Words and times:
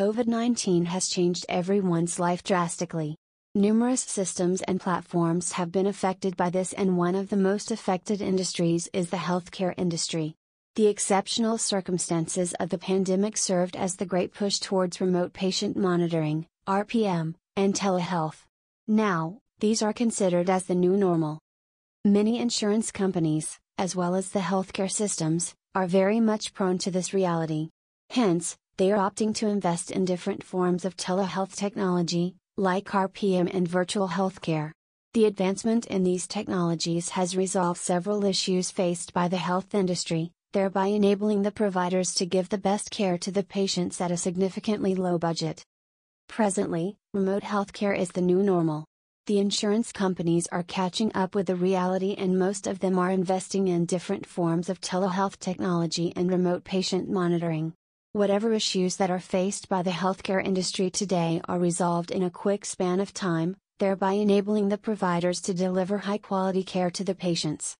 COVID 0.00 0.28
19 0.28 0.86
has 0.86 1.08
changed 1.08 1.44
everyone's 1.50 2.18
life 2.18 2.42
drastically. 2.42 3.18
Numerous 3.54 4.00
systems 4.00 4.62
and 4.62 4.80
platforms 4.80 5.52
have 5.52 5.70
been 5.70 5.86
affected 5.86 6.38
by 6.38 6.48
this, 6.48 6.72
and 6.72 6.96
one 6.96 7.14
of 7.14 7.28
the 7.28 7.36
most 7.36 7.70
affected 7.70 8.22
industries 8.22 8.88
is 8.94 9.10
the 9.10 9.18
healthcare 9.18 9.74
industry. 9.76 10.36
The 10.74 10.86
exceptional 10.86 11.58
circumstances 11.58 12.54
of 12.54 12.70
the 12.70 12.78
pandemic 12.78 13.36
served 13.36 13.76
as 13.76 13.96
the 13.96 14.06
great 14.06 14.32
push 14.32 14.58
towards 14.58 15.02
remote 15.02 15.34
patient 15.34 15.76
monitoring, 15.76 16.46
RPM, 16.66 17.34
and 17.54 17.74
telehealth. 17.74 18.46
Now, 18.88 19.40
these 19.58 19.82
are 19.82 19.92
considered 19.92 20.48
as 20.48 20.64
the 20.64 20.74
new 20.74 20.96
normal. 20.96 21.40
Many 22.06 22.38
insurance 22.38 22.90
companies, 22.90 23.58
as 23.76 23.94
well 23.94 24.14
as 24.14 24.30
the 24.30 24.40
healthcare 24.40 24.90
systems, 24.90 25.52
are 25.74 25.86
very 25.86 26.20
much 26.20 26.54
prone 26.54 26.78
to 26.78 26.90
this 26.90 27.12
reality. 27.12 27.68
Hence, 28.08 28.56
they 28.80 28.90
are 28.90 29.10
opting 29.10 29.34
to 29.34 29.46
invest 29.46 29.90
in 29.90 30.06
different 30.06 30.42
forms 30.42 30.86
of 30.86 30.96
telehealth 30.96 31.54
technology, 31.54 32.34
like 32.56 32.86
RPM 32.86 33.54
and 33.54 33.68
virtual 33.68 34.08
healthcare. 34.08 34.70
The 35.12 35.26
advancement 35.26 35.84
in 35.88 36.02
these 36.02 36.26
technologies 36.26 37.10
has 37.10 37.36
resolved 37.36 37.78
several 37.78 38.24
issues 38.24 38.70
faced 38.70 39.12
by 39.12 39.28
the 39.28 39.36
health 39.36 39.74
industry, 39.74 40.32
thereby 40.54 40.86
enabling 40.86 41.42
the 41.42 41.50
providers 41.52 42.14
to 42.14 42.24
give 42.24 42.48
the 42.48 42.56
best 42.56 42.90
care 42.90 43.18
to 43.18 43.30
the 43.30 43.42
patients 43.42 44.00
at 44.00 44.10
a 44.10 44.16
significantly 44.16 44.94
low 44.94 45.18
budget. 45.18 45.62
Presently, 46.26 46.96
remote 47.12 47.42
healthcare 47.42 47.94
is 47.94 48.08
the 48.08 48.22
new 48.22 48.42
normal. 48.42 48.86
The 49.26 49.40
insurance 49.40 49.92
companies 49.92 50.48
are 50.50 50.62
catching 50.62 51.12
up 51.14 51.34
with 51.34 51.48
the 51.48 51.54
reality 51.54 52.14
and 52.16 52.38
most 52.38 52.66
of 52.66 52.78
them 52.78 52.98
are 52.98 53.10
investing 53.10 53.68
in 53.68 53.84
different 53.84 54.24
forms 54.24 54.70
of 54.70 54.80
telehealth 54.80 55.38
technology 55.38 56.14
and 56.16 56.30
remote 56.30 56.64
patient 56.64 57.10
monitoring. 57.10 57.74
Whatever 58.12 58.52
issues 58.52 58.96
that 58.96 59.12
are 59.12 59.20
faced 59.20 59.68
by 59.68 59.82
the 59.82 59.92
healthcare 60.02 60.44
industry 60.44 60.90
today 60.90 61.40
are 61.48 61.60
resolved 61.60 62.10
in 62.10 62.24
a 62.24 62.36
quick 62.44 62.64
span 62.64 62.98
of 62.98 63.14
time, 63.14 63.54
thereby 63.78 64.14
enabling 64.14 64.68
the 64.68 64.78
providers 64.78 65.40
to 65.42 65.54
deliver 65.54 65.98
high 65.98 66.18
quality 66.18 66.64
care 66.64 66.90
to 66.90 67.04
the 67.04 67.14
patients. 67.14 67.68